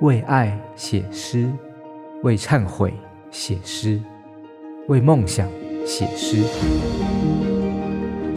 [0.00, 1.48] 为爱写诗，
[2.24, 2.92] 为忏悔
[3.30, 4.02] 写诗，
[4.88, 5.48] 为梦想
[5.86, 6.42] 写诗。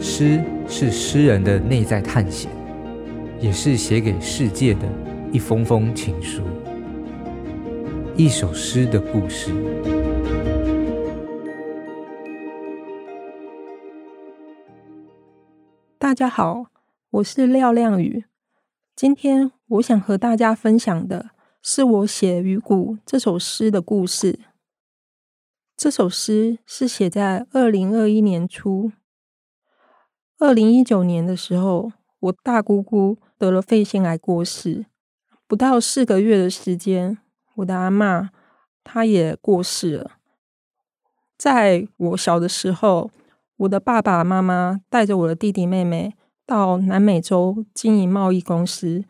[0.00, 2.48] 诗是诗人的内在探险，
[3.40, 4.82] 也是写给世界的
[5.32, 6.42] 一封封情书。
[8.16, 9.52] 一首诗的故事。
[15.98, 16.66] 大家好，
[17.10, 18.24] 我是廖亮宇。
[18.94, 21.30] 今天我想和大家分享的
[21.70, 24.40] 是我写《鱼骨》这首诗的故事。
[25.76, 28.90] 这首诗是写在二零二一年初。
[30.38, 34.86] 二零一九年的时候，我大姑姑得了肺腺癌过世，
[35.46, 37.18] 不到四个月的时间，
[37.56, 38.30] 我的阿嬷
[38.82, 40.12] 她也过世了。
[41.36, 43.10] 在我小的时候，
[43.58, 46.14] 我的爸爸妈妈带着我的弟弟妹妹
[46.46, 49.04] 到南美洲经营贸易公司，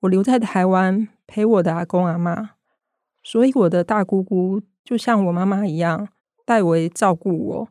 [0.00, 2.50] 我留在台湾陪我的阿公阿嬷，
[3.22, 6.10] 所以我的大姑姑就像我妈妈一样
[6.44, 7.68] 代为照顾我。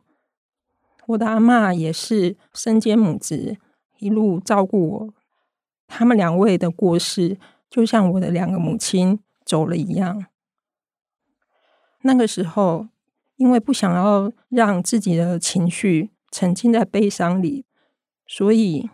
[1.06, 3.56] 我的阿嬷也是身兼母职，
[4.00, 5.14] 一路照顾我。
[5.86, 7.38] 他们两位的过世，
[7.70, 10.26] 就像我的两个母亲走了一样。
[12.00, 12.88] 那个时候，
[13.36, 17.64] 因为不想要让自己的情绪沉浸在悲伤里，
[18.26, 18.90] 所以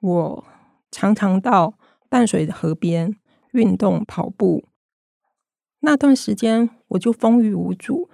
[0.00, 0.44] 我
[0.90, 1.74] 常常到
[2.08, 3.14] 淡水的河边
[3.52, 4.64] 运动跑步。
[5.80, 8.08] 那段时间，我就风雨无阻，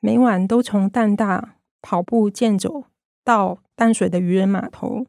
[0.00, 1.56] 每晚都从淡大。
[1.86, 2.84] 跑步健走
[3.22, 5.04] 到淡水的渔人码头，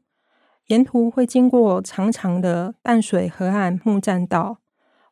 [0.68, 4.58] 沿途会经过长长的淡水河岸木栈道。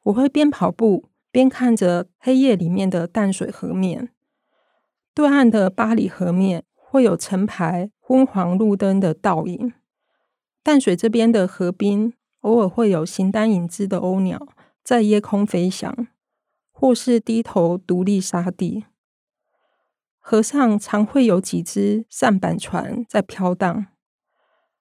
[0.04, 4.10] 我会边跑步边看着黑夜里面的淡水河面，
[5.14, 9.72] 对岸的八里河面会有成排昏黄路灯的倒影。
[10.62, 14.48] 淡水这边的河滨偶尔会有形单影只的鸥鸟
[14.84, 16.08] 在夜空飞翔，
[16.72, 18.86] 或是低头独立沙地。
[20.20, 23.88] 河上常会有几只舢板船在飘荡，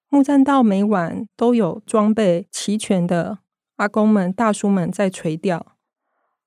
[0.09, 3.39] 木栈道每晚都有装备齐全的
[3.77, 5.75] 阿公们、大叔们在垂钓，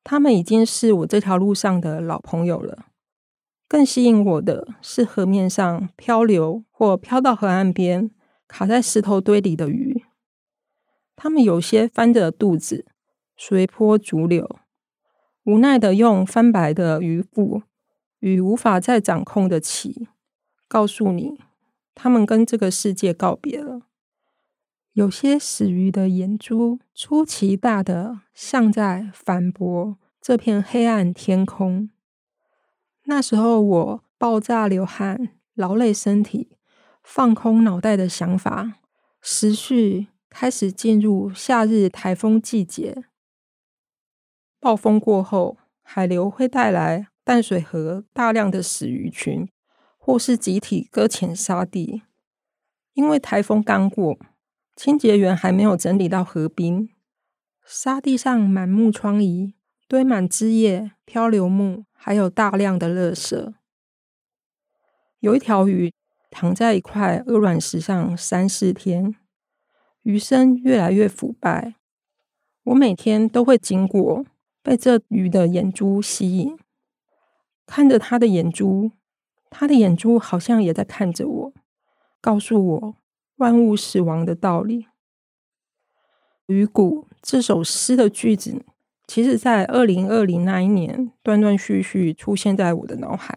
[0.04, 2.86] 他们已经是我这条路上的老朋友了。
[3.66, 8.10] 更吸引我的是河面上漂流或漂到河岸边
[8.46, 9.95] 卡在石头堆里的鱼，
[11.16, 12.86] 他们有些翻着肚子，
[13.36, 14.60] 随波逐流，
[15.44, 17.62] 无奈的用翻白的鱼腹。
[18.20, 20.08] 与无法再掌控的鳍，
[20.66, 21.38] 告诉你，
[21.94, 23.82] 他们跟这个世界告别了。
[24.94, 31.90] 有些死鱼的眼珠出奇大的，像在反驳这片黑暗天空。
[33.04, 36.56] 那时候我爆炸流汗，劳累身体，
[37.04, 38.78] 放空脑袋的想法，
[39.20, 43.04] 时序开始进入夏日台风季节。
[44.60, 47.08] 暴风过后，海流会带来。
[47.24, 49.48] 淡水河大量的死鱼群，
[49.96, 52.02] 或是集体搁浅沙地，
[52.92, 54.18] 因为台风刚过，
[54.76, 56.90] 清洁员还没有整理到河滨，
[57.64, 59.54] 沙地上满目疮痍，
[59.88, 63.54] 堆满枝叶、漂流木，还有大量的垃圾。
[65.20, 65.92] 有一条鱼
[66.30, 69.16] 躺在一块鹅卵石上三四天，
[70.06, 71.74] 鱼身越来越腐败。
[72.62, 74.24] 我每天都会经过，
[74.62, 76.56] 被这鱼的眼珠吸引。
[77.66, 78.92] 看着他的眼珠，
[79.50, 81.52] 他的眼珠好像也在看着我，
[82.20, 82.94] 告诉我
[83.38, 84.84] 万物死亡的道理。
[86.46, 88.64] 《鱼骨》这首诗的句子，
[89.08, 93.36] 其实在二零二零那一年断断续续出现在我的脑海，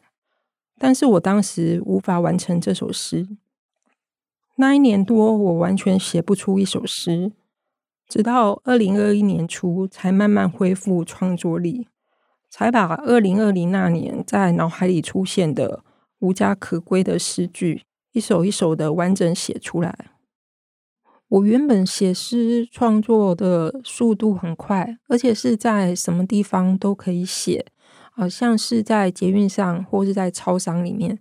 [0.78, 3.28] 但是我当时无法完成这首诗。
[4.59, 7.31] 那一年多，我完全写不出一首诗，
[8.09, 11.88] 直到二零二一年初，才慢慢恢复创作力。
[12.52, 15.84] 才把二零二零那年在脑海里出现的
[16.18, 20.09] 无家可归的诗句，一首一首的完整写出来。
[21.28, 27.67] 我原本写诗创作的速度很快，而且是在什么地方都可以写，
[28.12, 31.20] 好像是在捷运上或是在超商里面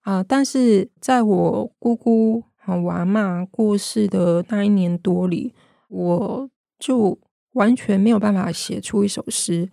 [0.00, 0.24] 啊。
[0.24, 5.54] 但是在我姑姑啊、我阿嬷过世的那一年多里，
[5.88, 7.18] 我就
[7.52, 9.70] 完全没有办法写出一首诗。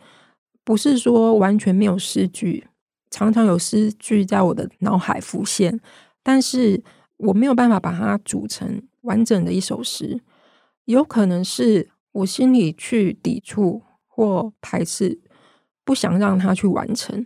[0.63, 2.67] 不是说完全没有诗句，
[3.09, 5.79] 常常有诗句在我的脑海浮现，
[6.21, 6.83] 但是
[7.17, 10.21] 我没有办法把它组成完整的一首诗。
[10.85, 15.19] 有可能是我心里去抵触或排斥，
[15.83, 17.25] 不想让它去完成。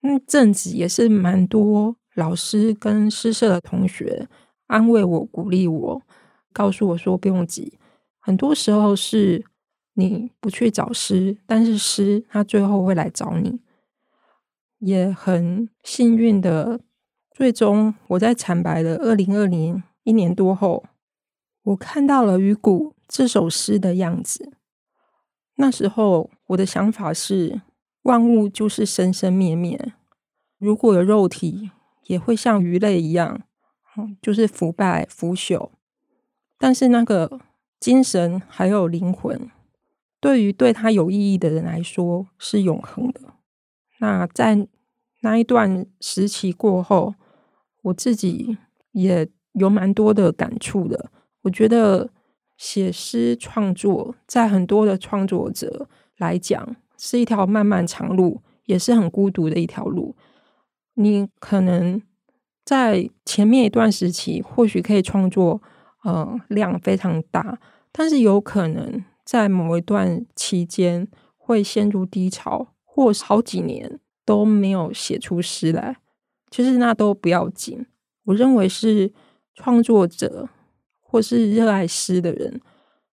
[0.00, 4.28] 那阵子也是蛮多老师跟诗社的同学
[4.70, 6.02] 安慰我、鼓励我，
[6.52, 7.76] 告诉我说不用急。
[8.20, 9.44] 很多时候是
[9.94, 13.60] 你不去找诗，但是诗它最后会来找你。
[14.78, 16.80] 也很幸运的，
[17.32, 20.84] 最终我在惨白的二零二零一年多后，
[21.64, 24.52] 我看到了《鱼骨》这首诗的样子。
[25.56, 27.60] 那时候我的想法是，
[28.02, 29.92] 万物就是生生灭灭，
[30.58, 31.72] 如果有肉体，
[32.06, 33.42] 也会像鱼类一样，
[34.20, 35.70] 就是腐败腐朽。
[36.58, 37.40] 但是那个
[37.78, 39.50] 精神还有灵魂，
[40.20, 43.20] 对于对他有意义的人来说是永恒的。
[44.00, 44.68] 那在
[45.22, 47.14] 那一段时期过后，
[47.82, 48.56] 我自己
[48.92, 51.10] 也有蛮多的感触的。
[51.42, 52.10] 我觉得
[52.56, 55.88] 写诗创作，在很多的创作者
[56.18, 60.14] 来讲，是一条漫漫长路，也是很孤独的一条路。
[60.94, 62.02] 你可能
[62.70, 65.60] 在前面一段时期，或许可以创作，
[66.04, 67.58] 呃，量非常大，
[67.90, 73.98] 但是有可能在某一段期间会陷入低潮，或好几年。
[74.26, 75.96] 都没有写出诗来，
[76.52, 77.84] 其实那都不要紧。
[78.26, 79.12] 我认为是
[79.56, 80.48] 创作者
[81.00, 82.60] 或是热爱诗的人，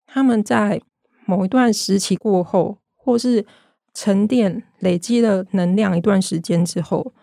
[0.08, 0.82] 他们在
[1.28, 3.46] 某一段时期过后，或是
[3.94, 7.14] 沉淀累积了能量一段时间之后，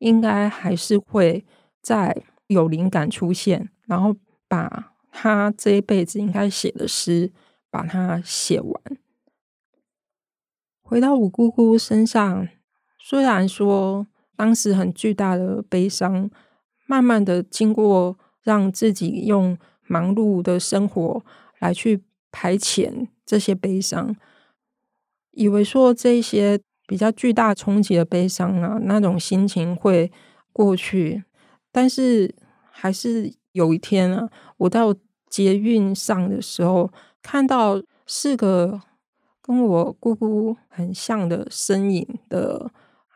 [0.00, 1.42] 应该还是会
[1.82, 4.16] 再有灵感出现，然后
[4.48, 7.32] 把他这一辈子应该写的诗
[7.70, 8.82] 把它写完。
[10.82, 12.48] 回到我姑姑身上。
[13.02, 14.06] 虽然说
[14.36, 16.30] 当时很巨大的悲伤，
[16.86, 19.56] 慢慢的经过让自己用
[19.86, 21.24] 忙碌的生活
[21.58, 24.14] 来去排遣这些悲伤，
[25.30, 30.12] 以为说这些比较巨大冲击的悲伤啊，那种心情会
[30.52, 31.24] 过去，
[31.72, 32.34] 但是
[32.70, 34.94] 还是有一天啊，我到
[35.28, 38.80] 捷运上的时候，看到四个
[39.42, 42.70] 跟我姑姑很像的身影的。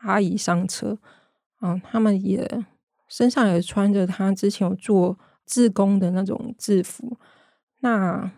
[0.07, 0.99] 阿姨上车，
[1.63, 2.47] 嗯，他们也
[3.09, 7.17] 身上也穿着他之前有做志工的那种制服。
[7.81, 8.31] 那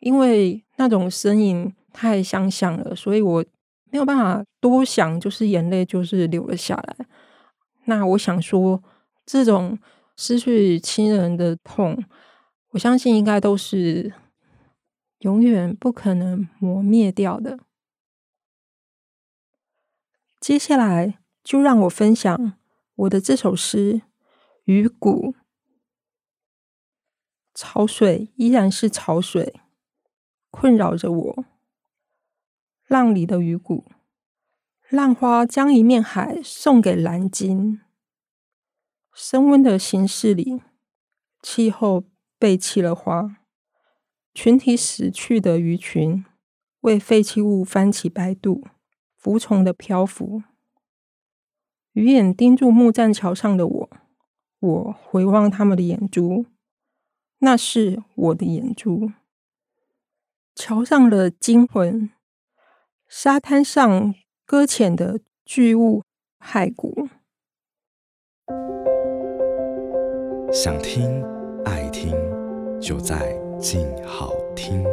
[0.00, 3.44] 因为那种身影太相像了，所以我
[3.90, 7.06] 没有办法多想，就是眼泪就是流了下来。
[7.84, 8.82] 那我想说，
[9.32, 9.78] 这种
[10.14, 12.04] 失去亲人的痛，
[12.72, 14.12] 我相信应该都是
[15.20, 17.58] 永远不可能磨灭掉的。
[20.38, 22.58] 接下来就让我分享
[22.94, 23.94] 我的这首诗
[24.64, 25.32] 《鱼骨》。
[27.54, 29.58] 潮水依然是潮水，
[30.50, 31.44] 困扰着我。
[32.86, 33.86] 浪里的鱼骨，
[34.90, 37.80] 浪花将一面海送给蓝鲸。
[39.12, 40.60] 升温的形式里，
[41.42, 42.04] 气候
[42.38, 43.36] 背弃了花，
[44.34, 46.24] 群体死去的鱼群
[46.80, 48.64] 为废弃物翻起白肚。
[49.16, 50.42] 服从的漂浮，
[51.92, 53.90] 鱼眼盯住木栈桥上的我，
[54.58, 56.46] 我回望他们的眼珠，
[57.38, 59.12] 那是我的眼珠。
[60.56, 62.10] 桥上的惊魂，
[63.06, 64.12] 沙滩上
[64.44, 66.02] 搁浅的巨物
[66.40, 67.08] 骸骨。
[70.52, 71.24] 想听
[71.64, 72.14] 爱听，
[72.78, 74.84] 就在静好听。